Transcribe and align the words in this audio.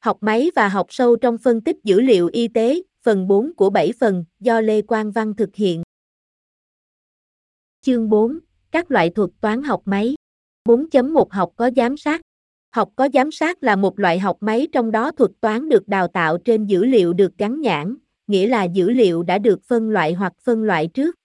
Học 0.00 0.18
máy 0.20 0.50
và 0.56 0.68
học 0.68 0.86
sâu 0.90 1.16
trong 1.16 1.38
phân 1.38 1.60
tích 1.60 1.76
dữ 1.84 2.00
liệu 2.00 2.30
y 2.32 2.48
tế, 2.48 2.82
phần 3.02 3.28
4 3.28 3.54
của 3.54 3.70
7 3.70 3.92
phần, 4.00 4.24
do 4.40 4.60
Lê 4.60 4.82
Quang 4.82 5.10
Văn 5.10 5.34
thực 5.36 5.54
hiện. 5.54 5.82
Chương 7.80 8.08
4, 8.08 8.38
các 8.70 8.90
loại 8.90 9.10
thuật 9.10 9.30
toán 9.40 9.62
học 9.62 9.82
máy. 9.84 10.14
4.1 10.68 11.26
Học 11.30 11.52
có 11.56 11.70
giám 11.76 11.96
sát. 11.96 12.20
Học 12.74 12.90
có 12.96 13.08
giám 13.14 13.30
sát 13.30 13.62
là 13.62 13.76
một 13.76 13.98
loại 13.98 14.18
học 14.18 14.36
máy 14.40 14.68
trong 14.72 14.90
đó 14.90 15.10
thuật 15.10 15.30
toán 15.40 15.68
được 15.68 15.88
đào 15.88 16.08
tạo 16.08 16.38
trên 16.38 16.66
dữ 16.66 16.84
liệu 16.84 17.12
được 17.12 17.38
gắn 17.38 17.60
nhãn, 17.60 17.96
nghĩa 18.26 18.46
là 18.46 18.64
dữ 18.64 18.90
liệu 18.90 19.22
đã 19.22 19.38
được 19.38 19.62
phân 19.62 19.90
loại 19.90 20.12
hoặc 20.12 20.32
phân 20.44 20.62
loại 20.62 20.86
trước. 20.86 21.17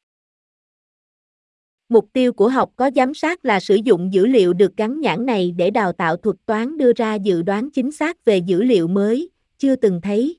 Mục 1.93 2.09
tiêu 2.13 2.33
của 2.33 2.49
học 2.49 2.71
có 2.75 2.91
giám 2.95 3.13
sát 3.13 3.45
là 3.45 3.59
sử 3.59 3.75
dụng 3.75 4.13
dữ 4.13 4.25
liệu 4.25 4.53
được 4.53 4.77
gắn 4.77 5.01
nhãn 5.01 5.25
này 5.25 5.51
để 5.51 5.71
đào 5.71 5.93
tạo 5.93 6.17
thuật 6.17 6.35
toán 6.45 6.77
đưa 6.77 6.93
ra 6.93 7.15
dự 7.15 7.41
đoán 7.41 7.69
chính 7.71 7.91
xác 7.91 8.25
về 8.25 8.37
dữ 8.37 8.63
liệu 8.63 8.87
mới, 8.87 9.29
chưa 9.57 9.75
từng 9.75 10.01
thấy. 10.01 10.37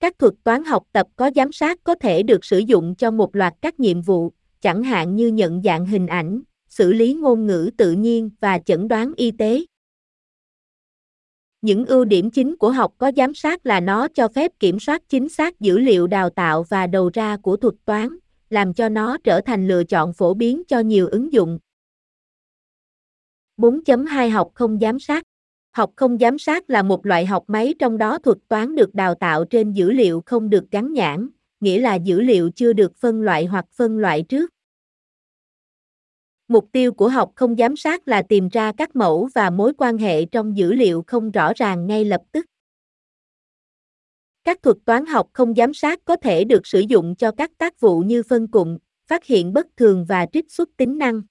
Các 0.00 0.18
thuật 0.18 0.34
toán 0.44 0.64
học 0.64 0.86
tập 0.92 1.06
có 1.16 1.30
giám 1.36 1.52
sát 1.52 1.78
có 1.84 1.94
thể 1.94 2.22
được 2.22 2.44
sử 2.44 2.58
dụng 2.58 2.94
cho 2.94 3.10
một 3.10 3.36
loạt 3.36 3.54
các 3.62 3.80
nhiệm 3.80 4.02
vụ, 4.02 4.32
chẳng 4.60 4.82
hạn 4.82 5.16
như 5.16 5.28
nhận 5.28 5.62
dạng 5.62 5.86
hình 5.86 6.06
ảnh, 6.06 6.42
xử 6.68 6.92
lý 6.92 7.14
ngôn 7.14 7.46
ngữ 7.46 7.70
tự 7.76 7.92
nhiên 7.92 8.30
và 8.40 8.58
chẩn 8.58 8.88
đoán 8.88 9.12
y 9.16 9.30
tế. 9.30 9.64
Những 11.62 11.86
ưu 11.86 12.04
điểm 12.04 12.30
chính 12.30 12.56
của 12.56 12.70
học 12.70 12.92
có 12.98 13.12
giám 13.16 13.34
sát 13.34 13.66
là 13.66 13.80
nó 13.80 14.08
cho 14.08 14.28
phép 14.28 14.52
kiểm 14.58 14.80
soát 14.80 15.02
chính 15.08 15.28
xác 15.28 15.60
dữ 15.60 15.78
liệu 15.78 16.06
đào 16.06 16.30
tạo 16.30 16.62
và 16.62 16.86
đầu 16.86 17.10
ra 17.14 17.36
của 17.36 17.56
thuật 17.56 17.74
toán, 17.84 18.08
làm 18.50 18.74
cho 18.74 18.88
nó 18.88 19.16
trở 19.24 19.40
thành 19.40 19.68
lựa 19.68 19.84
chọn 19.84 20.12
phổ 20.12 20.34
biến 20.34 20.62
cho 20.68 20.80
nhiều 20.80 21.08
ứng 21.08 21.32
dụng. 21.32 21.58
4.2 23.56 24.30
Học 24.30 24.50
không 24.54 24.78
giám 24.80 24.98
sát 24.98 25.24
Học 25.76 25.92
không 25.96 26.18
giám 26.18 26.38
sát 26.38 26.70
là 26.70 26.82
một 26.82 27.06
loại 27.06 27.26
học 27.26 27.44
máy 27.46 27.74
trong 27.78 27.98
đó 27.98 28.18
thuật 28.18 28.38
toán 28.48 28.74
được 28.74 28.94
đào 28.94 29.14
tạo 29.14 29.44
trên 29.44 29.72
dữ 29.72 29.90
liệu 29.90 30.22
không 30.26 30.50
được 30.50 30.70
gắn 30.70 30.92
nhãn, 30.92 31.28
nghĩa 31.60 31.80
là 31.80 31.94
dữ 31.94 32.20
liệu 32.20 32.50
chưa 32.50 32.72
được 32.72 32.96
phân 32.96 33.22
loại 33.22 33.46
hoặc 33.46 33.64
phân 33.72 33.98
loại 33.98 34.22
trước. 34.22 34.50
Mục 36.48 36.68
tiêu 36.72 36.92
của 36.92 37.08
học 37.08 37.32
không 37.34 37.56
giám 37.56 37.76
sát 37.76 38.08
là 38.08 38.22
tìm 38.22 38.48
ra 38.48 38.72
các 38.72 38.96
mẫu 38.96 39.28
và 39.34 39.50
mối 39.50 39.72
quan 39.78 39.98
hệ 39.98 40.24
trong 40.24 40.56
dữ 40.56 40.72
liệu 40.72 41.04
không 41.06 41.30
rõ 41.30 41.52
ràng 41.56 41.86
ngay 41.86 42.04
lập 42.04 42.20
tức. 42.32 42.46
Các 44.44 44.62
thuật 44.62 44.76
toán 44.84 45.06
học 45.06 45.28
không 45.32 45.54
giám 45.54 45.74
sát 45.74 46.00
có 46.04 46.16
thể 46.16 46.44
được 46.44 46.66
sử 46.66 46.80
dụng 46.80 47.16
cho 47.16 47.32
các 47.32 47.50
tác 47.58 47.80
vụ 47.80 48.00
như 48.00 48.22
phân 48.22 48.48
cụm, 48.48 48.78
phát 49.08 49.24
hiện 49.24 49.52
bất 49.52 49.66
thường 49.76 50.04
và 50.08 50.26
trích 50.32 50.52
xuất 50.52 50.68
tính 50.76 50.98
năng. 50.98 51.22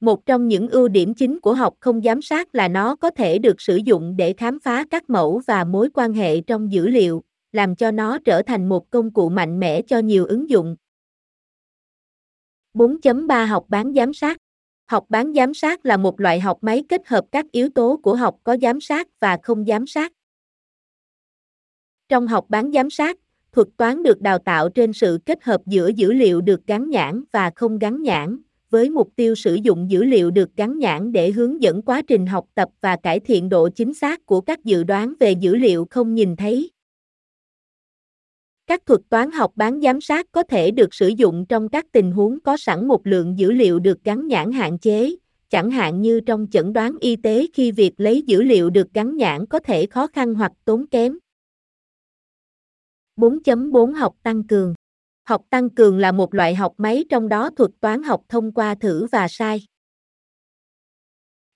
Một 0.00 0.26
trong 0.26 0.48
những 0.48 0.68
ưu 0.68 0.88
điểm 0.88 1.14
chính 1.14 1.40
của 1.40 1.54
học 1.54 1.74
không 1.80 2.02
giám 2.02 2.22
sát 2.22 2.54
là 2.54 2.68
nó 2.68 2.96
có 2.96 3.10
thể 3.10 3.38
được 3.38 3.60
sử 3.60 3.76
dụng 3.76 4.16
để 4.16 4.32
khám 4.32 4.60
phá 4.60 4.84
các 4.90 5.10
mẫu 5.10 5.40
và 5.46 5.64
mối 5.64 5.88
quan 5.94 6.12
hệ 6.12 6.40
trong 6.40 6.72
dữ 6.72 6.88
liệu, 6.88 7.22
làm 7.52 7.76
cho 7.76 7.90
nó 7.90 8.18
trở 8.24 8.42
thành 8.42 8.68
một 8.68 8.90
công 8.90 9.12
cụ 9.12 9.28
mạnh 9.28 9.60
mẽ 9.60 9.82
cho 9.82 9.98
nhiều 9.98 10.26
ứng 10.26 10.50
dụng. 10.50 10.76
4.3 12.74 13.46
Học 13.46 13.64
bán 13.68 13.94
giám 13.94 14.14
sát 14.14 14.36
Học 14.86 15.04
bán 15.08 15.34
giám 15.34 15.54
sát 15.54 15.86
là 15.86 15.96
một 15.96 16.20
loại 16.20 16.40
học 16.40 16.58
máy 16.60 16.84
kết 16.88 17.08
hợp 17.08 17.24
các 17.32 17.46
yếu 17.52 17.68
tố 17.68 18.00
của 18.02 18.16
học 18.16 18.36
có 18.44 18.56
giám 18.62 18.80
sát 18.80 19.08
và 19.20 19.38
không 19.42 19.64
giám 19.64 19.86
sát. 19.86 20.12
Trong 22.08 22.26
học 22.26 22.44
bán 22.48 22.72
giám 22.72 22.90
sát, 22.90 23.18
thuật 23.52 23.68
toán 23.76 24.02
được 24.02 24.20
đào 24.20 24.38
tạo 24.38 24.68
trên 24.68 24.92
sự 24.92 25.18
kết 25.26 25.44
hợp 25.44 25.60
giữa 25.66 25.88
dữ 25.88 26.12
liệu 26.12 26.40
được 26.40 26.66
gắn 26.66 26.90
nhãn 26.90 27.24
và 27.32 27.50
không 27.56 27.78
gắn 27.78 28.02
nhãn, 28.02 28.38
với 28.70 28.90
mục 28.90 29.08
tiêu 29.16 29.34
sử 29.34 29.54
dụng 29.54 29.90
dữ 29.90 30.04
liệu 30.04 30.30
được 30.30 30.56
gắn 30.56 30.78
nhãn 30.78 31.12
để 31.12 31.30
hướng 31.30 31.62
dẫn 31.62 31.82
quá 31.82 32.02
trình 32.02 32.26
học 32.26 32.46
tập 32.54 32.68
và 32.80 32.96
cải 32.96 33.20
thiện 33.20 33.48
độ 33.48 33.68
chính 33.68 33.94
xác 33.94 34.26
của 34.26 34.40
các 34.40 34.64
dự 34.64 34.84
đoán 34.84 35.14
về 35.20 35.32
dữ 35.32 35.56
liệu 35.56 35.86
không 35.90 36.14
nhìn 36.14 36.36
thấy. 36.36 36.70
Các 38.66 38.86
thuật 38.86 39.00
toán 39.08 39.30
học 39.30 39.52
bán 39.56 39.80
giám 39.80 40.00
sát 40.00 40.26
có 40.32 40.42
thể 40.42 40.70
được 40.70 40.94
sử 40.94 41.08
dụng 41.08 41.46
trong 41.48 41.68
các 41.68 41.86
tình 41.92 42.12
huống 42.12 42.40
có 42.40 42.56
sẵn 42.56 42.88
một 42.88 43.06
lượng 43.06 43.38
dữ 43.38 43.52
liệu 43.52 43.78
được 43.78 44.04
gắn 44.04 44.26
nhãn 44.26 44.52
hạn 44.52 44.78
chế, 44.78 45.16
chẳng 45.50 45.70
hạn 45.70 46.00
như 46.00 46.20
trong 46.20 46.46
chẩn 46.50 46.72
đoán 46.72 46.96
y 47.00 47.16
tế 47.16 47.46
khi 47.52 47.72
việc 47.72 47.92
lấy 47.96 48.22
dữ 48.22 48.42
liệu 48.42 48.70
được 48.70 48.94
gắn 48.94 49.16
nhãn 49.16 49.46
có 49.46 49.58
thể 49.58 49.86
khó 49.86 50.06
khăn 50.06 50.34
hoặc 50.34 50.52
tốn 50.64 50.86
kém. 50.86 51.18
4.4 53.16 53.94
Học 53.94 54.14
tăng 54.22 54.44
cường 54.44 54.74
Học 55.28 55.42
tăng 55.50 55.70
cường 55.70 55.98
là 55.98 56.12
một 56.12 56.34
loại 56.34 56.54
học 56.54 56.74
máy 56.76 57.04
trong 57.08 57.28
đó 57.28 57.50
thuật 57.50 57.70
toán 57.80 58.02
học 58.02 58.22
thông 58.28 58.52
qua 58.52 58.74
thử 58.74 59.06
và 59.12 59.28
sai. 59.28 59.62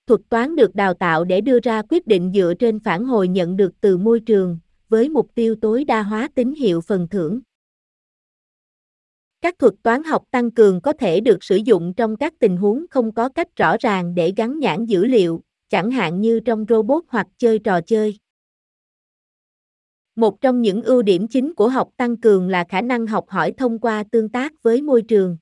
Thuật 0.07 0.21
toán 0.29 0.55
được 0.55 0.75
đào 0.75 0.93
tạo 0.93 1.23
để 1.23 1.41
đưa 1.41 1.59
ra 1.59 1.81
quyết 1.89 2.07
định 2.07 2.31
dựa 2.35 2.53
trên 2.59 2.79
phản 2.79 3.03
hồi 3.03 3.27
nhận 3.27 3.57
được 3.57 3.71
từ 3.81 3.97
môi 3.97 4.19
trường, 4.19 4.59
với 4.89 5.09
mục 5.09 5.27
tiêu 5.35 5.55
tối 5.61 5.83
đa 5.83 6.03
hóa 6.03 6.29
tín 6.35 6.53
hiệu 6.53 6.81
phần 6.81 7.07
thưởng. 7.07 7.39
Các 9.41 9.59
thuật 9.59 9.73
toán 9.83 10.03
học 10.03 10.23
tăng 10.31 10.51
cường 10.51 10.81
có 10.81 10.93
thể 10.93 11.19
được 11.19 11.43
sử 11.43 11.55
dụng 11.55 11.93
trong 11.93 12.15
các 12.15 12.33
tình 12.39 12.57
huống 12.57 12.85
không 12.89 13.13
có 13.13 13.29
cách 13.29 13.55
rõ 13.55 13.75
ràng 13.79 14.15
để 14.15 14.33
gắn 14.37 14.59
nhãn 14.59 14.85
dữ 14.85 15.05
liệu, 15.05 15.41
chẳng 15.69 15.91
hạn 15.91 16.21
như 16.21 16.39
trong 16.39 16.65
robot 16.69 17.03
hoặc 17.07 17.27
chơi 17.37 17.59
trò 17.59 17.81
chơi. 17.81 18.17
Một 20.15 20.41
trong 20.41 20.61
những 20.61 20.81
ưu 20.81 21.01
điểm 21.01 21.27
chính 21.27 21.55
của 21.55 21.69
học 21.69 21.89
tăng 21.97 22.17
cường 22.17 22.49
là 22.49 22.63
khả 22.69 22.81
năng 22.81 23.07
học 23.07 23.25
hỏi 23.29 23.53
thông 23.57 23.79
qua 23.79 24.03
tương 24.11 24.29
tác 24.29 24.63
với 24.63 24.81
môi 24.81 25.01
trường. 25.01 25.37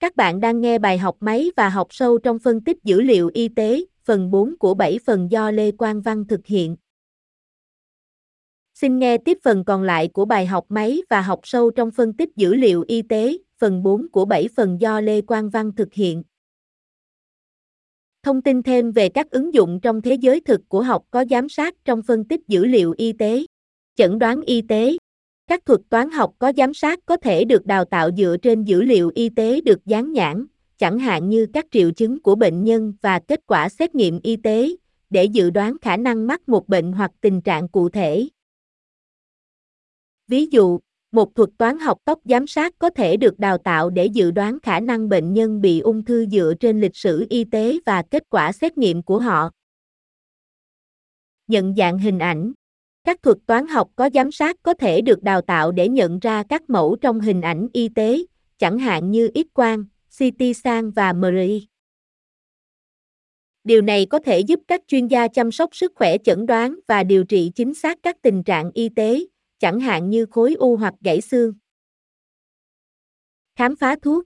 Các 0.00 0.16
bạn 0.16 0.40
đang 0.40 0.60
nghe 0.60 0.78
bài 0.78 0.98
học 0.98 1.16
máy 1.20 1.50
và 1.56 1.68
học 1.68 1.86
sâu 1.90 2.18
trong 2.18 2.38
phân 2.38 2.64
tích 2.64 2.84
dữ 2.84 3.00
liệu 3.00 3.30
y 3.34 3.48
tế, 3.48 3.84
phần 4.04 4.30
4 4.30 4.58
của 4.58 4.74
7 4.74 4.98
phần 5.06 5.30
do 5.30 5.50
Lê 5.50 5.70
Quang 5.70 6.00
Văn 6.02 6.26
thực 6.26 6.46
hiện. 6.46 6.76
Xin 8.74 8.98
nghe 8.98 9.18
tiếp 9.18 9.38
phần 9.42 9.64
còn 9.64 9.82
lại 9.82 10.08
của 10.08 10.24
bài 10.24 10.46
học 10.46 10.64
máy 10.68 11.02
và 11.10 11.20
học 11.20 11.40
sâu 11.42 11.70
trong 11.70 11.90
phân 11.90 12.12
tích 12.12 12.36
dữ 12.36 12.54
liệu 12.54 12.84
y 12.88 13.02
tế, 13.02 13.36
phần 13.58 13.82
4 13.82 14.08
của 14.08 14.24
7 14.24 14.48
phần 14.56 14.80
do 14.80 15.00
Lê 15.00 15.20
Quang 15.20 15.50
Văn 15.50 15.72
thực 15.72 15.94
hiện. 15.94 16.22
Thông 18.26 18.42
tin 18.42 18.62
thêm 18.62 18.92
về 18.92 19.08
các 19.08 19.30
ứng 19.30 19.54
dụng 19.54 19.80
trong 19.80 20.02
thế 20.02 20.14
giới 20.14 20.40
thực 20.40 20.68
của 20.68 20.82
học 20.82 21.04
có 21.10 21.24
giám 21.30 21.48
sát 21.48 21.74
trong 21.84 22.02
phân 22.02 22.24
tích 22.24 22.40
dữ 22.48 22.64
liệu 22.64 22.94
y 22.96 23.12
tế, 23.12 23.44
chẩn 23.96 24.18
đoán 24.18 24.42
y 24.42 24.62
tế. 24.62 24.96
Các 25.46 25.64
thuật 25.66 25.80
toán 25.88 26.10
học 26.10 26.34
có 26.38 26.52
giám 26.56 26.74
sát 26.74 27.00
có 27.06 27.16
thể 27.16 27.44
được 27.44 27.66
đào 27.66 27.84
tạo 27.84 28.10
dựa 28.16 28.36
trên 28.42 28.64
dữ 28.64 28.82
liệu 28.82 29.12
y 29.14 29.28
tế 29.28 29.60
được 29.60 29.86
dán 29.86 30.12
nhãn, 30.12 30.46
chẳng 30.78 30.98
hạn 30.98 31.28
như 31.28 31.46
các 31.52 31.66
triệu 31.70 31.90
chứng 31.90 32.22
của 32.22 32.34
bệnh 32.34 32.64
nhân 32.64 32.92
và 33.00 33.18
kết 33.18 33.40
quả 33.46 33.68
xét 33.68 33.94
nghiệm 33.94 34.20
y 34.22 34.36
tế, 34.36 34.70
để 35.10 35.24
dự 35.24 35.50
đoán 35.50 35.76
khả 35.82 35.96
năng 35.96 36.26
mắc 36.26 36.48
một 36.48 36.68
bệnh 36.68 36.92
hoặc 36.92 37.10
tình 37.20 37.40
trạng 37.40 37.68
cụ 37.68 37.88
thể. 37.88 38.28
Ví 40.28 40.46
dụ, 40.46 40.78
một 41.16 41.34
thuật 41.34 41.50
toán 41.58 41.78
học 41.78 41.98
tóc 42.04 42.18
giám 42.24 42.46
sát 42.46 42.74
có 42.78 42.90
thể 42.90 43.16
được 43.16 43.38
đào 43.38 43.58
tạo 43.58 43.90
để 43.90 44.06
dự 44.06 44.30
đoán 44.30 44.58
khả 44.62 44.80
năng 44.80 45.08
bệnh 45.08 45.32
nhân 45.32 45.60
bị 45.60 45.80
ung 45.80 46.04
thư 46.04 46.26
dựa 46.26 46.54
trên 46.60 46.80
lịch 46.80 46.96
sử 46.96 47.26
y 47.30 47.44
tế 47.44 47.78
và 47.86 48.02
kết 48.10 48.22
quả 48.28 48.52
xét 48.52 48.78
nghiệm 48.78 49.02
của 49.02 49.18
họ. 49.18 49.50
Nhận 51.48 51.74
dạng 51.76 51.98
hình 51.98 52.18
ảnh 52.18 52.52
Các 53.04 53.22
thuật 53.22 53.36
toán 53.46 53.66
học 53.66 53.90
có 53.96 54.10
giám 54.14 54.32
sát 54.32 54.56
có 54.62 54.74
thể 54.74 55.00
được 55.00 55.22
đào 55.22 55.40
tạo 55.40 55.72
để 55.72 55.88
nhận 55.88 56.18
ra 56.18 56.42
các 56.48 56.70
mẫu 56.70 56.96
trong 57.00 57.20
hình 57.20 57.40
ảnh 57.40 57.68
y 57.72 57.88
tế, 57.88 58.18
chẳng 58.58 58.78
hạn 58.78 59.10
như 59.10 59.30
X-quang, 59.34 59.84
CT 60.18 60.56
scan 60.56 60.90
và 60.90 61.12
MRI. 61.12 61.66
Điều 63.64 63.82
này 63.82 64.06
có 64.06 64.18
thể 64.18 64.40
giúp 64.40 64.60
các 64.68 64.82
chuyên 64.86 65.06
gia 65.06 65.28
chăm 65.28 65.52
sóc 65.52 65.76
sức 65.76 65.92
khỏe 65.94 66.18
chẩn 66.18 66.46
đoán 66.46 66.78
và 66.88 67.04
điều 67.04 67.24
trị 67.24 67.52
chính 67.54 67.74
xác 67.74 67.98
các 68.02 68.16
tình 68.22 68.42
trạng 68.42 68.70
y 68.74 68.88
tế, 68.88 69.26
chẳng 69.58 69.80
hạn 69.80 70.10
như 70.10 70.26
khối 70.26 70.54
u 70.54 70.76
hoặc 70.76 70.94
gãy 71.00 71.20
xương. 71.20 71.52
Khám 73.56 73.76
phá 73.76 73.96
thuốc 74.02 74.24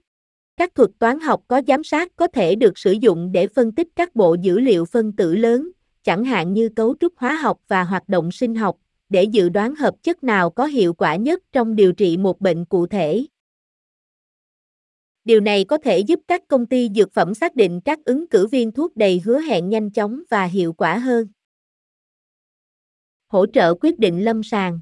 Các 0.57 0.75
thuật 0.75 0.89
toán 0.99 1.19
học 1.19 1.43
có 1.47 1.61
giám 1.67 1.83
sát 1.83 2.11
có 2.15 2.27
thể 2.27 2.55
được 2.55 2.77
sử 2.77 2.91
dụng 2.91 3.31
để 3.31 3.47
phân 3.47 3.71
tích 3.71 3.87
các 3.95 4.15
bộ 4.15 4.35
dữ 4.41 4.59
liệu 4.59 4.85
phân 4.85 5.15
tử 5.15 5.35
lớn, 5.35 5.71
chẳng 6.03 6.23
hạn 6.23 6.53
như 6.53 6.69
cấu 6.69 6.95
trúc 6.99 7.13
hóa 7.17 7.35
học 7.35 7.57
và 7.67 7.83
hoạt 7.83 8.09
động 8.09 8.31
sinh 8.31 8.55
học, 8.55 8.77
để 9.09 9.23
dự 9.23 9.49
đoán 9.49 9.75
hợp 9.75 9.95
chất 10.03 10.23
nào 10.23 10.49
có 10.49 10.65
hiệu 10.65 10.93
quả 10.93 11.15
nhất 11.15 11.43
trong 11.51 11.75
điều 11.75 11.93
trị 11.93 12.17
một 12.17 12.41
bệnh 12.41 12.65
cụ 12.65 12.87
thể. 12.87 13.25
Điều 15.23 15.39
này 15.39 15.65
có 15.65 15.77
thể 15.77 15.99
giúp 15.99 16.19
các 16.27 16.47
công 16.47 16.65
ty 16.65 16.89
dược 16.95 17.13
phẩm 17.13 17.33
xác 17.33 17.55
định 17.55 17.81
các 17.85 17.99
ứng 18.05 18.27
cử 18.27 18.47
viên 18.47 18.71
thuốc 18.71 18.95
đầy 18.95 19.21
hứa 19.25 19.39
hẹn 19.39 19.69
nhanh 19.69 19.91
chóng 19.91 20.23
và 20.29 20.45
hiệu 20.45 20.73
quả 20.73 20.97
hơn. 20.97 21.27
Hỗ 23.27 23.45
trợ 23.45 23.73
quyết 23.81 23.99
định 23.99 24.25
lâm 24.25 24.43
sàng 24.43 24.79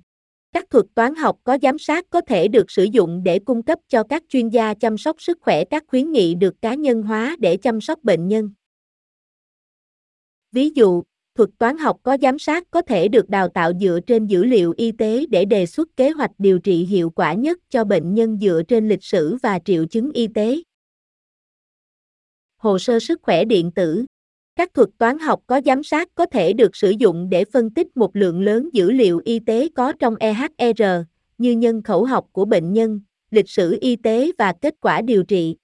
các 0.51 0.69
thuật 0.69 0.85
toán 0.95 1.15
học 1.15 1.39
có 1.43 1.57
giám 1.61 1.79
sát 1.79 2.05
có 2.09 2.21
thể 2.21 2.47
được 2.47 2.71
sử 2.71 2.83
dụng 2.83 3.23
để 3.23 3.39
cung 3.39 3.63
cấp 3.63 3.79
cho 3.87 4.03
các 4.03 4.23
chuyên 4.29 4.49
gia 4.49 4.73
chăm 4.73 4.97
sóc 4.97 5.21
sức 5.21 5.37
khỏe 5.41 5.65
các 5.65 5.83
khuyến 5.87 6.11
nghị 6.11 6.35
được 6.35 6.61
cá 6.61 6.73
nhân 6.73 7.03
hóa 7.03 7.35
để 7.39 7.57
chăm 7.57 7.81
sóc 7.81 8.03
bệnh 8.03 8.27
nhân. 8.27 8.51
Ví 10.51 10.69
dụ, 10.69 11.03
thuật 11.35 11.49
toán 11.57 11.77
học 11.77 11.97
có 12.03 12.17
giám 12.21 12.39
sát 12.39 12.63
có 12.71 12.81
thể 12.81 13.07
được 13.07 13.29
đào 13.29 13.49
tạo 13.49 13.71
dựa 13.81 13.99
trên 14.07 14.25
dữ 14.25 14.43
liệu 14.43 14.73
y 14.77 14.91
tế 14.91 15.25
để 15.29 15.45
đề 15.45 15.65
xuất 15.65 15.97
kế 15.97 16.09
hoạch 16.09 16.31
điều 16.37 16.59
trị 16.59 16.85
hiệu 16.85 17.09
quả 17.09 17.33
nhất 17.33 17.59
cho 17.69 17.83
bệnh 17.83 18.13
nhân 18.13 18.37
dựa 18.41 18.61
trên 18.67 18.89
lịch 18.89 19.03
sử 19.03 19.37
và 19.43 19.59
triệu 19.65 19.85
chứng 19.85 20.11
y 20.11 20.27
tế. 20.27 20.61
Hồ 22.57 22.79
sơ 22.79 22.99
sức 22.99 23.19
khỏe 23.21 23.45
điện 23.45 23.71
tử 23.71 24.05
các 24.59 24.73
thuật 24.73 24.89
toán 24.97 25.19
học 25.19 25.41
có 25.47 25.61
giám 25.65 25.83
sát 25.83 26.09
có 26.15 26.25
thể 26.25 26.53
được 26.53 26.75
sử 26.75 26.89
dụng 26.89 27.29
để 27.29 27.45
phân 27.45 27.69
tích 27.69 27.97
một 27.97 28.15
lượng 28.15 28.41
lớn 28.41 28.69
dữ 28.73 28.91
liệu 28.91 29.21
y 29.25 29.39
tế 29.39 29.67
có 29.75 29.93
trong 29.99 30.15
EHR, 30.15 30.83
như 31.37 31.51
nhân 31.51 31.83
khẩu 31.83 32.05
học 32.05 32.27
của 32.31 32.45
bệnh 32.45 32.73
nhân, 32.73 33.01
lịch 33.31 33.49
sử 33.49 33.77
y 33.81 33.95
tế 33.95 34.31
và 34.37 34.53
kết 34.61 34.75
quả 34.81 35.01
điều 35.01 35.23
trị. 35.23 35.55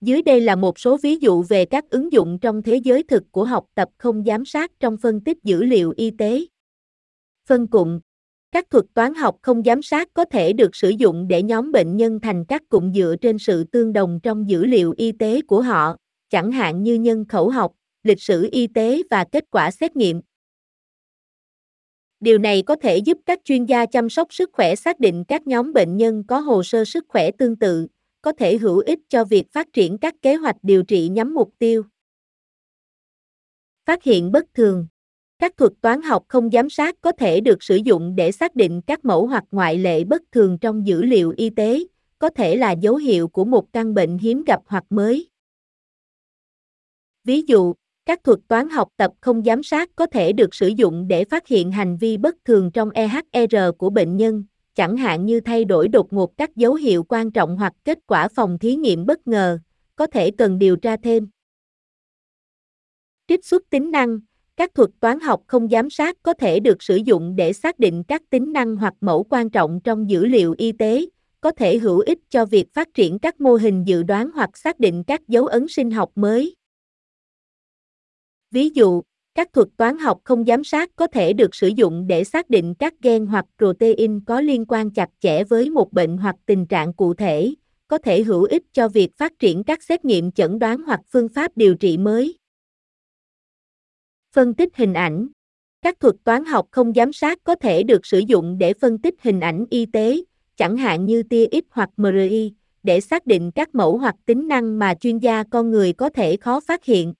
Dưới 0.00 0.22
đây 0.22 0.40
là 0.40 0.56
một 0.56 0.78
số 0.78 0.96
ví 1.02 1.16
dụ 1.16 1.42
về 1.42 1.64
các 1.64 1.90
ứng 1.90 2.12
dụng 2.12 2.38
trong 2.40 2.62
thế 2.62 2.76
giới 2.76 3.02
thực 3.02 3.22
của 3.30 3.44
học 3.44 3.66
tập 3.74 3.88
không 3.98 4.24
giám 4.24 4.44
sát 4.44 4.72
trong 4.80 4.96
phân 4.96 5.20
tích 5.20 5.38
dữ 5.44 5.62
liệu 5.62 5.94
y 5.96 6.10
tế. 6.10 6.40
Phân 7.46 7.66
cụm 7.66 8.00
các 8.56 8.70
thuật 8.70 8.84
toán 8.94 9.14
học 9.14 9.38
không 9.42 9.62
giám 9.62 9.82
sát 9.82 10.08
có 10.14 10.24
thể 10.24 10.52
được 10.52 10.76
sử 10.76 10.88
dụng 10.88 11.28
để 11.28 11.42
nhóm 11.42 11.72
bệnh 11.72 11.96
nhân 11.96 12.20
thành 12.20 12.44
các 12.44 12.62
cụm 12.68 12.92
dựa 12.92 13.16
trên 13.20 13.38
sự 13.38 13.64
tương 13.64 13.92
đồng 13.92 14.20
trong 14.22 14.48
dữ 14.48 14.64
liệu 14.64 14.94
y 14.96 15.12
tế 15.12 15.40
của 15.40 15.62
họ, 15.62 15.96
chẳng 16.30 16.52
hạn 16.52 16.82
như 16.82 16.94
nhân 16.94 17.24
khẩu 17.28 17.48
học, 17.48 17.72
lịch 18.02 18.22
sử 18.22 18.48
y 18.52 18.66
tế 18.66 19.02
và 19.10 19.24
kết 19.32 19.44
quả 19.50 19.70
xét 19.70 19.96
nghiệm. 19.96 20.20
Điều 22.20 22.38
này 22.38 22.62
có 22.62 22.76
thể 22.82 22.96
giúp 22.96 23.18
các 23.26 23.40
chuyên 23.44 23.64
gia 23.64 23.86
chăm 23.86 24.08
sóc 24.08 24.34
sức 24.34 24.50
khỏe 24.52 24.74
xác 24.74 25.00
định 25.00 25.24
các 25.28 25.46
nhóm 25.46 25.72
bệnh 25.72 25.96
nhân 25.96 26.24
có 26.28 26.38
hồ 26.38 26.62
sơ 26.62 26.84
sức 26.84 27.04
khỏe 27.08 27.30
tương 27.30 27.56
tự, 27.56 27.86
có 28.22 28.32
thể 28.32 28.58
hữu 28.58 28.78
ích 28.78 29.00
cho 29.08 29.24
việc 29.24 29.52
phát 29.52 29.72
triển 29.72 29.98
các 29.98 30.14
kế 30.22 30.34
hoạch 30.34 30.56
điều 30.62 30.82
trị 30.82 31.08
nhắm 31.08 31.34
mục 31.34 31.54
tiêu. 31.58 31.82
Phát 33.86 34.02
hiện 34.02 34.32
bất 34.32 34.44
thường 34.54 34.86
các 35.38 35.56
thuật 35.56 35.72
toán 35.80 36.02
học 36.02 36.24
không 36.28 36.50
giám 36.50 36.70
sát 36.70 36.96
có 37.00 37.12
thể 37.12 37.40
được 37.40 37.62
sử 37.62 37.76
dụng 37.76 38.16
để 38.16 38.32
xác 38.32 38.54
định 38.54 38.80
các 38.86 39.04
mẫu 39.04 39.26
hoặc 39.26 39.44
ngoại 39.50 39.78
lệ 39.78 40.04
bất 40.04 40.22
thường 40.32 40.58
trong 40.58 40.86
dữ 40.86 41.02
liệu 41.02 41.34
y 41.36 41.50
tế, 41.50 41.84
có 42.18 42.30
thể 42.30 42.56
là 42.56 42.72
dấu 42.72 42.96
hiệu 42.96 43.28
của 43.28 43.44
một 43.44 43.72
căn 43.72 43.94
bệnh 43.94 44.18
hiếm 44.18 44.44
gặp 44.44 44.60
hoặc 44.66 44.84
mới. 44.90 45.28
Ví 47.24 47.42
dụ, 47.42 47.74
các 48.06 48.24
thuật 48.24 48.38
toán 48.48 48.68
học 48.68 48.88
tập 48.96 49.12
không 49.20 49.44
giám 49.44 49.62
sát 49.62 49.90
có 49.96 50.06
thể 50.06 50.32
được 50.32 50.54
sử 50.54 50.68
dụng 50.68 51.08
để 51.08 51.24
phát 51.24 51.46
hiện 51.46 51.72
hành 51.72 51.96
vi 51.96 52.16
bất 52.16 52.36
thường 52.44 52.70
trong 52.70 52.90
EHR 52.90 53.56
của 53.78 53.90
bệnh 53.90 54.16
nhân, 54.16 54.44
chẳng 54.74 54.96
hạn 54.96 55.26
như 55.26 55.40
thay 55.40 55.64
đổi 55.64 55.88
đột 55.88 56.12
ngột 56.12 56.36
các 56.36 56.56
dấu 56.56 56.74
hiệu 56.74 57.04
quan 57.08 57.30
trọng 57.30 57.56
hoặc 57.56 57.72
kết 57.84 57.98
quả 58.06 58.28
phòng 58.28 58.58
thí 58.58 58.76
nghiệm 58.76 59.06
bất 59.06 59.26
ngờ, 59.26 59.58
có 59.96 60.06
thể 60.06 60.30
cần 60.30 60.58
điều 60.58 60.76
tra 60.76 60.96
thêm. 60.96 61.28
Trích 63.28 63.44
xuất 63.44 63.70
tính 63.70 63.90
năng 63.90 64.20
các 64.56 64.74
thuật 64.74 64.90
toán 65.00 65.20
học 65.20 65.42
không 65.46 65.68
giám 65.68 65.90
sát 65.90 66.16
có 66.22 66.34
thể 66.34 66.60
được 66.60 66.82
sử 66.82 66.96
dụng 66.96 67.36
để 67.36 67.52
xác 67.52 67.78
định 67.78 68.02
các 68.08 68.22
tính 68.30 68.52
năng 68.52 68.76
hoặc 68.76 68.94
mẫu 69.00 69.26
quan 69.30 69.50
trọng 69.50 69.80
trong 69.84 70.10
dữ 70.10 70.26
liệu 70.26 70.54
y 70.58 70.72
tế, 70.72 71.06
có 71.40 71.50
thể 71.50 71.78
hữu 71.78 71.98
ích 71.98 72.18
cho 72.30 72.46
việc 72.46 72.74
phát 72.74 72.94
triển 72.94 73.18
các 73.18 73.40
mô 73.40 73.54
hình 73.54 73.84
dự 73.86 74.02
đoán 74.02 74.30
hoặc 74.34 74.58
xác 74.58 74.80
định 74.80 75.04
các 75.06 75.28
dấu 75.28 75.46
ấn 75.46 75.68
sinh 75.68 75.90
học 75.90 76.10
mới. 76.14 76.54
Ví 78.50 78.70
dụ, 78.70 79.02
các 79.34 79.52
thuật 79.52 79.68
toán 79.76 79.98
học 79.98 80.20
không 80.24 80.44
giám 80.44 80.64
sát 80.64 80.90
có 80.96 81.06
thể 81.06 81.32
được 81.32 81.54
sử 81.54 81.68
dụng 81.68 82.06
để 82.06 82.24
xác 82.24 82.50
định 82.50 82.74
các 82.74 82.94
gen 83.02 83.26
hoặc 83.26 83.44
protein 83.58 84.20
có 84.20 84.40
liên 84.40 84.64
quan 84.68 84.90
chặt 84.90 85.08
chẽ 85.20 85.44
với 85.44 85.70
một 85.70 85.92
bệnh 85.92 86.16
hoặc 86.16 86.36
tình 86.46 86.66
trạng 86.66 86.92
cụ 86.92 87.14
thể, 87.14 87.54
có 87.88 87.98
thể 87.98 88.22
hữu 88.22 88.42
ích 88.42 88.62
cho 88.72 88.88
việc 88.88 89.16
phát 89.16 89.32
triển 89.38 89.64
các 89.64 89.82
xét 89.82 90.04
nghiệm 90.04 90.32
chẩn 90.32 90.58
đoán 90.58 90.82
hoặc 90.82 91.00
phương 91.08 91.28
pháp 91.28 91.56
điều 91.56 91.74
trị 91.74 91.98
mới. 91.98 92.36
Phân 94.36 94.54
tích 94.54 94.76
hình 94.76 94.94
ảnh 94.94 95.28
Các 95.82 96.00
thuật 96.00 96.14
toán 96.24 96.44
học 96.44 96.68
không 96.70 96.92
giám 96.94 97.12
sát 97.12 97.38
có 97.44 97.54
thể 97.54 97.82
được 97.82 98.06
sử 98.06 98.18
dụng 98.18 98.58
để 98.58 98.74
phân 98.74 98.98
tích 98.98 99.14
hình 99.22 99.40
ảnh 99.40 99.64
y 99.70 99.86
tế, 99.86 100.16
chẳng 100.56 100.76
hạn 100.76 101.06
như 101.06 101.22
tia 101.22 101.46
X 101.52 101.64
hoặc 101.70 101.90
MRI, 101.96 102.52
để 102.82 103.00
xác 103.00 103.26
định 103.26 103.50
các 103.54 103.74
mẫu 103.74 103.98
hoặc 103.98 104.14
tính 104.26 104.48
năng 104.48 104.78
mà 104.78 104.94
chuyên 104.94 105.18
gia 105.18 105.42
con 105.42 105.70
người 105.70 105.92
có 105.92 106.08
thể 106.08 106.36
khó 106.36 106.60
phát 106.60 106.84
hiện. 106.84 107.14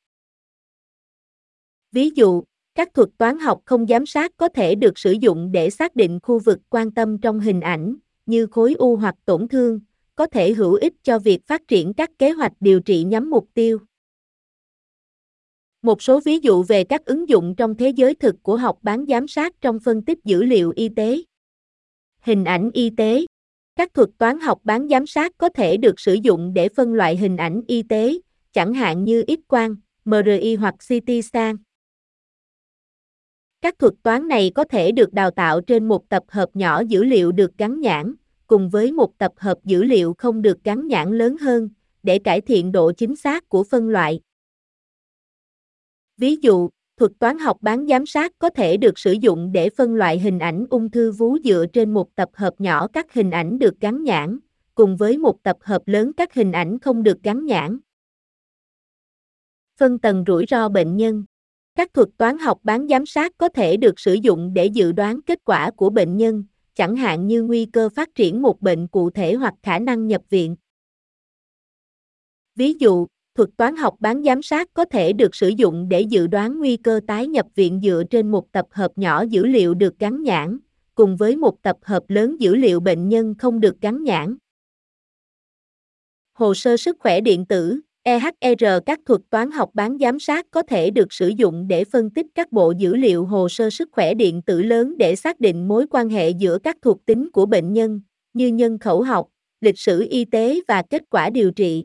Ví 1.93 2.11
dụ, 2.15 2.43
các 2.75 2.95
thuật 2.95 3.09
toán 3.19 3.39
học 3.39 3.61
không 3.65 3.87
giám 3.87 4.07
sát 4.07 4.33
có 4.37 4.49
thể 4.49 4.75
được 4.75 4.99
sử 4.99 5.13
dụng 5.13 5.53
để 5.53 5.71
xác 5.71 5.97
định 5.97 6.19
khu 6.23 6.39
vực 6.39 6.59
quan 6.69 6.91
tâm 6.91 7.19
trong 7.19 7.41
hình 7.41 7.61
ảnh, 7.61 7.97
như 8.27 8.47
khối 8.47 8.75
u 8.75 8.97
hoặc 8.97 9.15
tổn 9.25 9.49
thương, 9.49 9.81
có 10.15 10.27
thể 10.27 10.53
hữu 10.53 10.75
ích 10.75 10.95
cho 11.03 11.19
việc 11.19 11.47
phát 11.47 11.69
triển 11.69 11.95
các 11.95 12.11
kế 12.19 12.31
hoạch 12.31 12.53
điều 12.61 12.81
trị 12.81 13.05
nhắm 13.05 13.31
mục 13.31 13.49
tiêu. 13.55 13.79
Một 15.83 16.03
số 16.03 16.21
ví 16.21 16.39
dụ 16.39 16.63
về 16.63 16.85
các 16.85 17.05
ứng 17.05 17.29
dụng 17.29 17.55
trong 17.57 17.75
thế 17.75 17.89
giới 17.89 18.15
thực 18.15 18.43
của 18.43 18.57
học 18.57 18.79
bán 18.83 19.05
giám 19.09 19.29
sát 19.29 19.61
trong 19.61 19.79
phân 19.81 20.03
tích 20.03 20.19
dữ 20.25 20.43
liệu 20.43 20.73
y 20.77 20.89
tế. 20.89 21.23
Hình 22.21 22.45
ảnh 22.45 22.71
y 22.75 22.91
tế 22.91 23.27
Các 23.77 23.95
thuật 23.95 24.09
toán 24.19 24.41
học 24.41 24.61
bán 24.65 24.89
giám 24.89 25.07
sát 25.07 25.33
có 25.39 25.49
thể 25.49 25.77
được 25.77 26.01
sử 26.01 26.15
dụng 26.15 26.55
để 26.55 26.69
phân 26.69 26.95
loại 26.95 27.17
hình 27.17 27.37
ảnh 27.37 27.61
y 27.67 27.83
tế, 27.83 28.19
chẳng 28.53 28.75
hạn 28.75 29.05
như 29.05 29.25
X-quang, 29.29 29.77
MRI 30.05 30.55
hoặc 30.55 30.75
CT 30.89 31.25
scan. 31.25 31.57
Các 33.61 33.79
thuật 33.79 33.95
toán 34.03 34.29
này 34.29 34.53
có 34.55 34.65
thể 34.65 34.93
được 34.93 35.13
đào 35.13 35.31
tạo 35.31 35.61
trên 35.61 35.89
một 35.89 36.09
tập 36.09 36.23
hợp 36.29 36.51
nhỏ 36.55 36.83
dữ 36.89 37.05
liệu 37.05 37.33
được 37.33 37.59
gắn 37.59 37.81
nhãn, 37.81 38.15
cùng 38.47 38.69
với 38.69 38.93
một 38.93 39.19
tập 39.19 39.33
hợp 39.37 39.59
dữ 39.65 39.83
liệu 39.83 40.15
không 40.19 40.43
được 40.43 40.65
gắn 40.65 40.87
nhãn 40.87 41.19
lớn 41.19 41.37
hơn, 41.39 41.69
để 42.03 42.19
cải 42.19 42.41
thiện 42.41 42.73
độ 42.73 42.93
chính 42.93 43.17
xác 43.17 43.49
của 43.49 43.65
phân 43.65 43.89
loại. 43.89 44.21
Ví 46.17 46.37
dụ, 46.43 46.69
thuật 46.97 47.13
toán 47.19 47.39
học 47.39 47.57
bán 47.61 47.87
giám 47.87 48.07
sát 48.07 48.33
có 48.39 48.51
thể 48.51 48.77
được 48.77 48.99
sử 48.99 49.13
dụng 49.13 49.53
để 49.53 49.71
phân 49.71 49.95
loại 49.95 50.19
hình 50.19 50.39
ảnh 50.39 50.67
ung 50.71 50.91
thư 50.91 51.13
vú 51.13 51.39
dựa 51.45 51.67
trên 51.73 51.95
một 51.95 52.15
tập 52.15 52.29
hợp 52.33 52.55
nhỏ 52.59 52.89
các 52.89 53.13
hình 53.13 53.31
ảnh 53.31 53.59
được 53.59 53.81
gắn 53.81 54.05
nhãn, 54.05 54.39
cùng 54.75 54.97
với 54.97 55.19
một 55.19 55.43
tập 55.43 55.57
hợp 55.61 55.83
lớn 55.87 56.13
các 56.17 56.35
hình 56.35 56.53
ảnh 56.53 56.79
không 56.79 57.03
được 57.03 57.23
gắn 57.23 57.47
nhãn. 57.47 57.79
Phân 59.79 59.99
tầng 59.99 60.25
rủi 60.27 60.45
ro 60.49 60.69
bệnh 60.69 60.97
nhân 60.97 61.25
các 61.77 61.95
thuật 61.95 62.09
toán 62.19 62.39
học 62.39 62.61
bán 62.63 62.89
giám 62.89 63.07
sát 63.07 63.33
có 63.39 63.49
thể 63.49 63.77
được 63.77 64.01
sử 64.01 64.15
dụng 64.15 64.55
để 64.55 64.67
dự 64.67 64.93
đoán 64.93 65.23
kết 65.23 65.45
quả 65.45 65.71
của 65.71 65.91
bệnh 65.91 66.17
nhân, 66.17 66.45
chẳng 66.75 66.97
hạn 66.97 67.27
như 67.27 67.43
nguy 67.43 67.67
cơ 67.67 67.89
phát 67.89 68.15
triển 68.15 68.43
một 68.43 68.63
bệnh 68.63 68.89
cụ 68.89 69.11
thể 69.11 69.35
hoặc 69.35 69.55
khả 69.63 69.79
năng 69.79 70.07
nhập 70.07 70.23
viện. 70.31 70.57
Ví 72.55 72.75
dụ, 72.75 73.07
thuật 73.37 73.49
toán 73.57 73.77
học 73.77 73.95
bán 74.01 74.23
giám 74.23 74.43
sát 74.43 74.69
có 74.75 74.85
thể 74.85 75.13
được 75.13 75.35
sử 75.35 75.49
dụng 75.49 75.89
để 75.89 76.01
dự 76.01 76.27
đoán 76.27 76.59
nguy 76.59 76.77
cơ 76.77 77.01
tái 77.07 77.27
nhập 77.27 77.47
viện 77.55 77.81
dựa 77.83 78.03
trên 78.11 78.31
một 78.31 78.53
tập 78.53 78.67
hợp 78.71 78.93
nhỏ 78.97 79.23
dữ 79.23 79.47
liệu 79.47 79.75
được 79.75 79.99
gắn 79.99 80.23
nhãn, 80.23 80.59
cùng 80.95 81.17
với 81.17 81.37
một 81.37 81.63
tập 81.63 81.77
hợp 81.83 82.03
lớn 82.09 82.37
dữ 82.41 82.55
liệu 82.55 82.81
bệnh 82.81 83.09
nhân 83.09 83.35
không 83.39 83.61
được 83.61 83.81
gắn 83.81 84.05
nhãn. 84.05 84.37
Hồ 86.33 86.55
sơ 86.55 86.77
sức 86.77 86.97
khỏe 87.01 87.21
điện 87.21 87.47
tử 87.47 87.81
EHR 88.03 88.65
các 88.87 89.01
thuật 89.07 89.21
toán 89.31 89.51
học 89.51 89.71
bán 89.75 89.99
giám 89.99 90.19
sát 90.19 90.47
có 90.51 90.63
thể 90.63 90.91
được 90.91 91.13
sử 91.13 91.29
dụng 91.29 91.69
để 91.69 91.85
phân 91.85 92.11
tích 92.11 92.27
các 92.35 92.53
bộ 92.53 92.73
dữ 92.79 92.97
liệu 92.97 93.25
hồ 93.25 93.49
sơ 93.49 93.71
sức 93.71 93.89
khỏe 93.93 94.15
điện 94.15 94.43
tử 94.43 94.63
lớn 94.63 94.95
để 94.99 95.17
xác 95.17 95.41
định 95.41 95.69
mối 95.69 95.87
quan 95.91 96.09
hệ 96.09 96.31
giữa 96.31 96.59
các 96.59 96.77
thuộc 96.83 97.07
tính 97.07 97.31
của 97.31 97.47
bệnh 97.47 97.73
nhân, 97.73 98.01
như 98.35 98.49
nhân 98.49 98.79
khẩu 98.79 99.03
học, 99.03 99.29
lịch 99.61 99.79
sử 99.79 100.07
y 100.11 100.25
tế 100.25 100.61
và 100.69 100.83
kết 100.91 101.03
quả 101.11 101.31
điều 101.31 101.51
trị. 101.51 101.85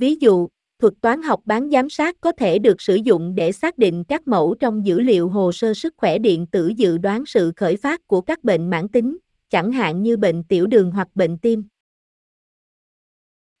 Ví 0.00 0.16
dụ, 0.20 0.48
thuật 0.78 0.94
toán 1.00 1.22
học 1.22 1.40
bán 1.44 1.70
giám 1.70 1.90
sát 1.90 2.16
có 2.20 2.32
thể 2.32 2.58
được 2.58 2.80
sử 2.80 2.94
dụng 2.94 3.34
để 3.34 3.52
xác 3.52 3.78
định 3.78 4.04
các 4.04 4.28
mẫu 4.28 4.54
trong 4.60 4.86
dữ 4.86 5.00
liệu 5.00 5.28
hồ 5.28 5.52
sơ 5.52 5.74
sức 5.74 5.94
khỏe 5.96 6.18
điện 6.18 6.46
tử 6.46 6.68
dự 6.76 6.98
đoán 6.98 7.26
sự 7.26 7.52
khởi 7.56 7.76
phát 7.76 8.06
của 8.06 8.20
các 8.20 8.44
bệnh 8.44 8.70
mãn 8.70 8.88
tính, 8.88 9.18
chẳng 9.50 9.72
hạn 9.72 10.02
như 10.02 10.16
bệnh 10.16 10.44
tiểu 10.44 10.66
đường 10.66 10.90
hoặc 10.90 11.08
bệnh 11.14 11.38
tim. 11.38 11.64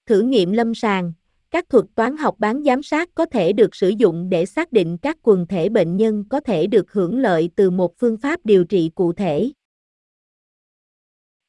Thử 0.06 0.20
nghiệm 0.20 0.52
lâm 0.52 0.74
sàng 0.74 1.12
Các 1.50 1.68
thuật 1.68 1.84
toán 1.94 2.16
học 2.16 2.34
bán 2.38 2.64
giám 2.64 2.82
sát 2.82 3.10
có 3.14 3.26
thể 3.26 3.52
được 3.52 3.74
sử 3.74 3.88
dụng 3.88 4.28
để 4.28 4.46
xác 4.46 4.72
định 4.72 4.98
các 4.98 5.18
quần 5.22 5.46
thể 5.46 5.68
bệnh 5.68 5.96
nhân 5.96 6.24
có 6.28 6.40
thể 6.40 6.66
được 6.66 6.92
hưởng 6.92 7.18
lợi 7.18 7.50
từ 7.56 7.70
một 7.70 7.98
phương 7.98 8.16
pháp 8.16 8.40
điều 8.44 8.64
trị 8.64 8.90
cụ 8.94 9.12
thể. 9.12 9.52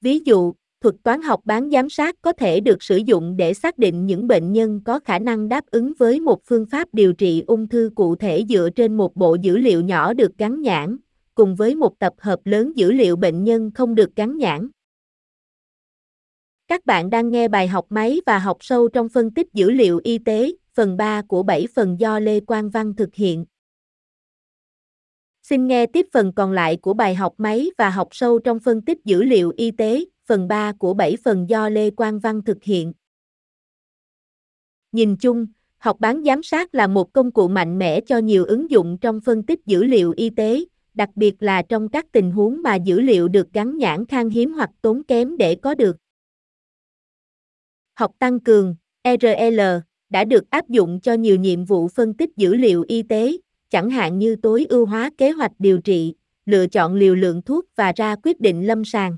Ví 0.02 0.20
dụ, 0.20 0.54
thuật 0.82 0.96
toán 1.04 1.22
học 1.22 1.42
bán 1.46 1.70
giám 1.70 1.90
sát 1.90 2.16
có 2.22 2.34
thể 2.34 2.60
được 2.60 2.84
sử 2.84 2.98
dụng 2.98 3.38
để 3.38 3.54
xác 3.54 3.78
định 3.78 4.06
những 4.06 4.28
bệnh 4.28 4.54
nhân 4.54 4.82
có 4.86 5.00
khả 5.00 5.20
năng 5.20 5.50
đáp 5.50 5.66
ứng 5.72 5.94
với 5.98 6.20
một 6.20 6.46
phương 6.46 6.66
pháp 6.66 6.88
điều 6.94 7.14
trị 7.14 7.44
ung 7.48 7.68
thư 7.68 7.90
cụ 7.96 8.16
thể 8.16 8.46
dựa 8.50 8.70
trên 8.76 8.98
một 8.98 9.16
bộ 9.16 9.36
dữ 9.36 9.58
liệu 9.58 9.82
nhỏ 9.82 10.14
được 10.14 10.38
gắn 10.38 10.62
nhãn, 10.62 10.98
cùng 11.36 11.56
với 11.56 11.76
một 11.76 12.00
tập 12.00 12.14
hợp 12.18 12.40
lớn 12.46 12.72
dữ 12.76 12.92
liệu 12.92 13.16
bệnh 13.16 13.44
nhân 13.44 13.72
không 13.76 13.96
được 13.96 14.16
gắn 14.16 14.38
nhãn. 14.38 14.68
Các 16.68 16.86
bạn 16.86 17.10
đang 17.10 17.30
nghe 17.30 17.48
bài 17.48 17.68
học 17.68 17.86
máy 17.90 18.22
và 18.26 18.40
học 18.40 18.58
sâu 18.60 18.88
trong 18.88 19.10
phân 19.10 19.34
tích 19.34 19.48
dữ 19.54 19.72
liệu 19.72 20.02
y 20.04 20.18
tế, 20.18 20.52
phần 20.74 20.98
3 20.98 21.22
của 21.22 21.44
7 21.44 21.68
phần 21.76 22.00
do 22.00 22.20
Lê 22.20 22.40
Quang 22.40 22.70
Văn 22.70 22.96
thực 22.96 23.16
hiện. 23.16 23.46
Xin 25.44 25.68
nghe 25.68 25.86
tiếp 25.86 26.06
phần 26.14 26.34
còn 26.34 26.52
lại 26.52 26.78
của 26.78 26.94
bài 26.94 27.16
học 27.16 27.34
máy 27.38 27.70
và 27.78 27.90
học 27.90 28.08
sâu 28.12 28.40
trong 28.40 28.60
phân 28.60 28.82
tích 28.82 28.98
dữ 29.06 29.24
liệu 29.24 29.54
y 29.58 29.72
tế, 29.72 30.06
phần 30.26 30.48
3 30.48 30.74
của 30.80 30.94
7 30.94 31.18
phần 31.24 31.50
do 31.50 31.70
Lê 31.70 31.90
Quang 31.92 32.20
Văn 32.20 32.44
thực 32.44 32.64
hiện. 32.64 32.94
Nhìn 34.92 35.18
chung, 35.18 35.48
học 35.78 35.98
bán 36.00 36.24
giám 36.24 36.44
sát 36.44 36.76
là 36.76 36.88
một 36.88 37.14
công 37.14 37.32
cụ 37.32 37.48
mạnh 37.48 37.80
mẽ 37.80 38.02
cho 38.02 38.18
nhiều 38.18 38.46
ứng 38.46 38.72
dụng 38.72 38.98
trong 39.02 39.22
phân 39.22 39.44
tích 39.44 39.60
dữ 39.66 39.84
liệu 39.84 40.14
y 40.18 40.30
tế, 40.30 40.66
đặc 40.94 41.10
biệt 41.16 41.44
là 41.44 41.62
trong 41.62 41.90
các 41.90 42.06
tình 42.12 42.32
huống 42.32 42.62
mà 42.62 42.76
dữ 42.76 43.02
liệu 43.02 43.28
được 43.28 43.54
gắn 43.54 43.78
nhãn 43.78 44.06
khan 44.06 44.30
hiếm 44.30 44.54
hoặc 44.54 44.70
tốn 44.82 45.04
kém 45.04 45.38
để 45.38 45.56
có 45.56 45.76
được. 45.76 45.98
Học 47.94 48.12
tăng 48.20 48.40
cường, 48.40 48.76
RL 49.04 49.62
đã 50.10 50.24
được 50.24 50.50
áp 50.50 50.70
dụng 50.70 51.00
cho 51.00 51.14
nhiều 51.14 51.36
nhiệm 51.36 51.66
vụ 51.66 51.88
phân 51.88 52.14
tích 52.14 52.30
dữ 52.38 52.56
liệu 52.56 52.86
y 52.88 53.04
tế, 53.04 53.38
chẳng 53.70 53.90
hạn 53.90 54.20
như 54.20 54.36
tối 54.36 54.66
ưu 54.70 54.86
hóa 54.86 55.10
kế 55.18 55.32
hoạch 55.32 55.52
điều 55.60 55.82
trị, 55.82 56.16
lựa 56.46 56.68
chọn 56.68 56.96
liều 56.96 57.16
lượng 57.16 57.42
thuốc 57.42 57.66
và 57.76 57.94
ra 57.96 58.16
quyết 58.24 58.40
định 58.40 58.68
lâm 58.68 58.86
sàng. 58.86 59.18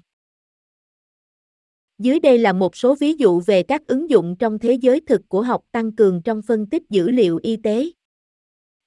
Dưới 2.03 2.19
đây 2.19 2.37
là 2.37 2.53
một 2.53 2.75
số 2.75 2.95
ví 2.95 3.13
dụ 3.13 3.39
về 3.39 3.63
các 3.63 3.87
ứng 3.87 4.09
dụng 4.09 4.35
trong 4.39 4.59
thế 4.59 4.73
giới 4.73 4.99
thực 4.99 5.21
của 5.29 5.41
học 5.41 5.63
tăng 5.71 5.91
cường 5.91 6.21
trong 6.21 6.41
phân 6.41 6.65
tích 6.65 6.83
dữ 6.89 7.09
liệu 7.09 7.39
y 7.43 7.57
tế. 7.57 7.85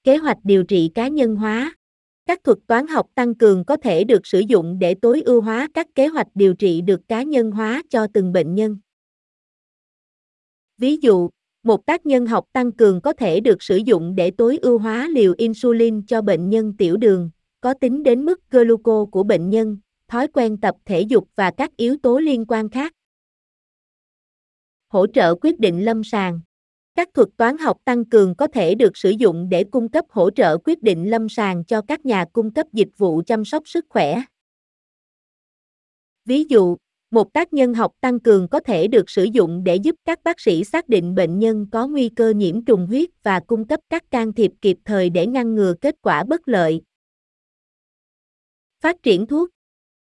Kế 0.04 0.16
hoạch 0.16 0.38
điều 0.44 0.64
trị 0.64 0.90
cá 0.94 1.08
nhân 1.08 1.36
hóa. 1.36 1.74
Các 2.26 2.44
thuật 2.44 2.58
toán 2.66 2.86
học 2.86 3.06
tăng 3.14 3.34
cường 3.34 3.64
có 3.64 3.76
thể 3.76 4.04
được 4.04 4.26
sử 4.26 4.40
dụng 4.48 4.78
để 4.78 4.94
tối 4.94 5.22
ưu 5.24 5.40
hóa 5.40 5.68
các 5.74 5.86
kế 5.94 6.06
hoạch 6.06 6.26
điều 6.34 6.54
trị 6.54 6.80
được 6.80 7.00
cá 7.08 7.22
nhân 7.22 7.50
hóa 7.50 7.82
cho 7.90 8.06
từng 8.14 8.32
bệnh 8.32 8.54
nhân. 8.54 8.78
Ví 10.78 10.96
dụ, 10.96 11.30
một 11.62 11.86
tác 11.86 12.06
nhân 12.06 12.26
học 12.26 12.44
tăng 12.52 12.72
cường 12.72 13.00
có 13.00 13.12
thể 13.12 13.40
được 13.40 13.62
sử 13.62 13.76
dụng 13.76 14.14
để 14.14 14.30
tối 14.30 14.58
ưu 14.62 14.78
hóa 14.78 15.08
liều 15.08 15.34
insulin 15.38 16.06
cho 16.06 16.22
bệnh 16.22 16.50
nhân 16.50 16.74
tiểu 16.78 16.96
đường, 16.96 17.30
có 17.60 17.74
tính 17.74 18.02
đến 18.02 18.24
mức 18.24 18.50
gluco 18.50 19.04
của 19.04 19.22
bệnh 19.22 19.50
nhân, 19.50 19.78
thói 20.08 20.28
quen 20.28 20.56
tập 20.60 20.74
thể 20.84 21.00
dục 21.00 21.28
và 21.36 21.50
các 21.56 21.76
yếu 21.76 21.96
tố 22.02 22.18
liên 22.18 22.44
quan 22.48 22.68
khác. 22.68 22.92
Hỗ 24.96 25.06
trợ 25.06 25.34
quyết 25.34 25.60
định 25.60 25.84
lâm 25.84 26.04
sàng. 26.04 26.40
Các 26.94 27.08
thuật 27.14 27.28
toán 27.36 27.58
học 27.58 27.76
tăng 27.84 28.04
cường 28.04 28.34
có 28.34 28.46
thể 28.46 28.74
được 28.74 28.96
sử 28.96 29.10
dụng 29.10 29.48
để 29.48 29.64
cung 29.64 29.88
cấp 29.88 30.04
hỗ 30.08 30.30
trợ 30.30 30.58
quyết 30.64 30.82
định 30.82 31.10
lâm 31.10 31.28
sàng 31.28 31.64
cho 31.64 31.82
các 31.88 32.06
nhà 32.06 32.24
cung 32.32 32.54
cấp 32.54 32.66
dịch 32.72 32.88
vụ 32.96 33.22
chăm 33.26 33.44
sóc 33.44 33.68
sức 33.68 33.86
khỏe. 33.88 34.22
Ví 36.24 36.44
dụ, 36.44 36.76
một 37.10 37.32
tác 37.32 37.52
nhân 37.52 37.74
học 37.74 37.92
tăng 38.00 38.20
cường 38.20 38.48
có 38.48 38.60
thể 38.60 38.88
được 38.88 39.10
sử 39.10 39.24
dụng 39.24 39.64
để 39.64 39.76
giúp 39.76 39.96
các 40.04 40.18
bác 40.24 40.40
sĩ 40.40 40.64
xác 40.64 40.88
định 40.88 41.14
bệnh 41.14 41.38
nhân 41.38 41.66
có 41.72 41.86
nguy 41.86 42.08
cơ 42.08 42.30
nhiễm 42.30 42.64
trùng 42.64 42.86
huyết 42.86 43.10
và 43.22 43.40
cung 43.40 43.66
cấp 43.66 43.80
các 43.90 44.10
can 44.10 44.32
thiệp 44.32 44.50
kịp 44.62 44.76
thời 44.84 45.10
để 45.10 45.26
ngăn 45.26 45.54
ngừa 45.54 45.74
kết 45.80 45.94
quả 46.02 46.24
bất 46.24 46.48
lợi. 46.48 46.82
Phát 48.80 49.02
triển 49.02 49.26
thuốc 49.26 49.50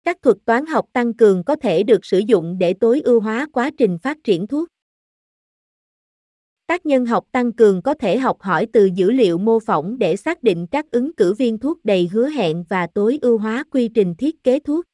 Các 0.03 0.21
thuật 0.21 0.37
toán 0.45 0.65
học 0.65 0.85
tăng 0.93 1.13
cường 1.13 1.43
có 1.43 1.55
thể 1.55 1.83
được 1.83 2.05
sử 2.05 2.19
dụng 2.19 2.57
để 2.57 2.73
tối 2.73 3.01
ưu 3.01 3.19
hóa 3.19 3.47
quá 3.53 3.71
trình 3.77 3.97
phát 4.03 4.17
triển 4.23 4.47
thuốc. 4.47 4.74
Tác 6.67 6.85
nhân 6.85 7.05
học 7.05 7.25
tăng 7.31 7.53
cường 7.53 7.81
có 7.81 7.93
thể 7.93 8.17
học 8.17 8.41
hỏi 8.41 8.67
từ 8.73 8.89
dữ 8.95 9.11
liệu 9.11 9.37
mô 9.37 9.59
phỏng 9.59 9.97
để 9.97 10.15
xác 10.15 10.43
định 10.43 10.67
các 10.71 10.91
ứng 10.91 11.15
cử 11.15 11.33
viên 11.33 11.57
thuốc 11.57 11.85
đầy 11.85 12.09
hứa 12.11 12.29
hẹn 12.29 12.63
và 12.69 12.87
tối 12.87 13.19
ưu 13.21 13.37
hóa 13.37 13.63
quy 13.71 13.87
trình 13.87 14.15
thiết 14.15 14.43
kế 14.43 14.59
thuốc. 14.59 14.85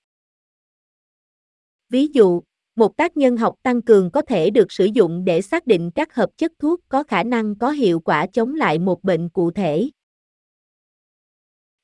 Ví 1.89 2.07
dụ, 2.07 2.41
một 2.75 2.97
tác 2.97 3.17
nhân 3.17 3.37
học 3.37 3.55
tăng 3.63 3.81
cường 3.81 4.11
có 4.11 4.21
thể 4.21 4.49
được 4.49 4.71
sử 4.71 4.85
dụng 4.85 5.25
để 5.25 5.41
xác 5.41 5.67
định 5.67 5.91
các 5.95 6.15
hợp 6.15 6.29
chất 6.37 6.51
thuốc 6.59 6.79
có 6.89 7.03
khả 7.03 7.23
năng 7.23 7.55
có 7.55 7.71
hiệu 7.71 7.99
quả 7.99 8.27
chống 8.27 8.55
lại 8.55 8.79
một 8.79 9.03
bệnh 9.03 9.29
cụ 9.29 9.51
thể. 9.51 9.89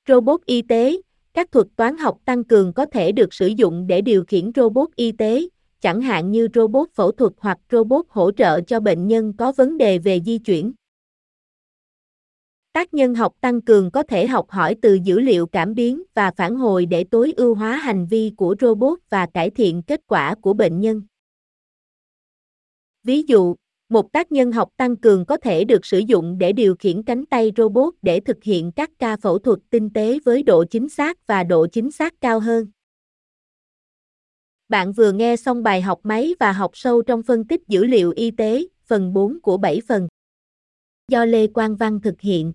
Robot 0.08 0.46
y 0.46 0.62
tế, 0.62 1.02
các 1.34 1.52
thuật 1.52 1.68
toán 1.76 1.98
học 1.98 2.18
tăng 2.26 2.44
cường 2.44 2.74
có 2.74 2.86
thể 2.86 3.12
được 3.12 3.34
sử 3.34 3.48
dụng 3.48 3.88
để 3.88 4.02
điều 4.02 4.24
khiển 4.28 4.52
robot 4.56 4.96
y 4.96 5.12
tế, 5.12 5.48
chẳng 5.82 6.02
hạn 6.02 6.32
như 6.32 6.48
robot 6.54 6.90
phẫu 6.94 7.12
thuật 7.12 7.34
hoặc 7.38 7.58
robot 7.72 8.06
hỗ 8.10 8.32
trợ 8.32 8.62
cho 8.62 8.80
bệnh 8.80 9.08
nhân 9.08 9.34
có 9.38 9.52
vấn 9.52 9.78
đề 9.78 9.98
về 9.98 10.20
di 10.26 10.38
chuyển. 10.38 10.74
Tác 12.74 12.94
nhân 12.94 13.16
học 13.16 13.34
tăng 13.42 13.62
cường 13.62 13.92
có 13.92 14.04
thể 14.04 14.28
học 14.28 14.50
hỏi 14.50 14.76
từ 14.82 14.94
dữ 15.04 15.20
liệu 15.20 15.48
cảm 15.48 15.74
biến 15.74 16.04
và 16.14 16.32
phản 16.38 16.56
hồi 16.56 16.86
để 16.86 17.04
tối 17.04 17.34
ưu 17.38 17.56
hóa 17.56 17.78
hành 17.78 18.06
vi 18.06 18.32
của 18.38 18.56
robot 18.62 19.00
và 19.10 19.26
cải 19.34 19.50
thiện 19.50 19.82
kết 19.82 20.02
quả 20.08 20.36
của 20.42 20.54
bệnh 20.54 20.82
nhân. 20.82 21.02
Ví 23.04 23.24
dụ, 23.28 23.56
một 23.90 24.12
tác 24.12 24.32
nhân 24.32 24.52
học 24.52 24.70
tăng 24.78 24.96
cường 24.96 25.26
có 25.26 25.38
thể 25.38 25.64
được 25.64 25.86
sử 25.86 26.00
dụng 26.00 26.38
để 26.38 26.54
điều 26.54 26.76
khiển 26.76 27.04
cánh 27.04 27.26
tay 27.26 27.52
robot 27.58 27.94
để 28.02 28.20
thực 28.20 28.44
hiện 28.44 28.72
các 28.72 28.90
ca 29.00 29.18
phẫu 29.18 29.40
thuật 29.40 29.60
tinh 29.70 29.90
tế 29.90 30.20
với 30.26 30.44
độ 30.44 30.66
chính 30.66 30.90
xác 30.90 31.28
và 31.28 31.44
độ 31.44 31.68
chính 31.72 31.92
xác 31.92 32.14
cao 32.22 32.40
hơn. 32.40 32.68
Bạn 34.70 34.92
vừa 34.92 35.12
nghe 35.12 35.36
xong 35.36 35.64
bài 35.64 35.82
học 35.82 36.00
máy 36.04 36.36
và 36.40 36.52
học 36.52 36.72
sâu 36.74 37.02
trong 37.02 37.24
phân 37.24 37.48
tích 37.48 37.62
dữ 37.68 37.84
liệu 37.86 38.14
y 38.16 38.32
tế, 38.32 38.64
phần 38.86 39.14
4 39.14 39.42
của 39.42 39.58
7 39.58 39.82
phần. 39.88 40.08
Do 41.08 41.26
Lê 41.26 41.48
Quang 41.48 41.76
Văn 41.76 42.02
thực 42.02 42.22
hiện. 42.22 42.54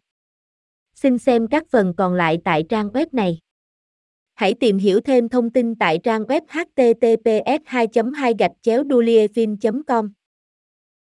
Xin 0.95 1.19
xem 1.19 1.47
các 1.47 1.65
phần 1.71 1.95
còn 1.97 2.15
lại 2.15 2.39
tại 2.45 2.65
trang 2.69 2.89
web 2.89 3.07
này. 3.13 3.39
Hãy 4.35 4.55
tìm 4.55 4.79
hiểu 4.79 5.01
thêm 5.01 5.29
thông 5.29 5.51
tin 5.51 5.75
tại 5.75 5.99
trang 5.99 6.23
web 6.23 6.41
https 6.49 7.63
2 7.67 7.87
2 8.15 8.35
duliefin 8.85 9.83
com 9.87 10.13